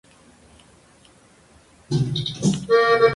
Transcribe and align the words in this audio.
La 1.91 1.97
Bazoche-Gouet 1.97 3.09